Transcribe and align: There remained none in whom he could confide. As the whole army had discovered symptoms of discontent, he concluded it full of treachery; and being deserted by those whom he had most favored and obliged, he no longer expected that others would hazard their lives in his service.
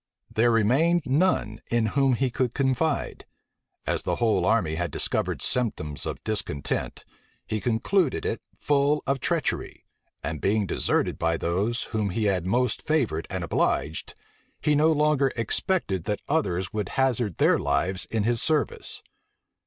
There 0.33 0.49
remained 0.49 1.03
none 1.05 1.61
in 1.69 1.85
whom 1.93 2.13
he 2.15 2.31
could 2.31 2.55
confide. 2.55 3.27
As 3.85 4.01
the 4.01 4.15
whole 4.15 4.47
army 4.47 4.73
had 4.73 4.89
discovered 4.89 5.43
symptoms 5.43 6.07
of 6.07 6.23
discontent, 6.23 7.05
he 7.45 7.61
concluded 7.61 8.25
it 8.25 8.41
full 8.57 9.03
of 9.05 9.19
treachery; 9.19 9.85
and 10.23 10.41
being 10.41 10.65
deserted 10.65 11.19
by 11.19 11.37
those 11.37 11.83
whom 11.93 12.09
he 12.09 12.23
had 12.23 12.47
most 12.47 12.81
favored 12.81 13.27
and 13.29 13.43
obliged, 13.43 14.15
he 14.59 14.73
no 14.73 14.91
longer 14.91 15.31
expected 15.35 16.05
that 16.05 16.21
others 16.27 16.73
would 16.73 16.89
hazard 16.97 17.35
their 17.35 17.59
lives 17.59 18.05
in 18.05 18.23
his 18.23 18.41
service. 18.41 19.03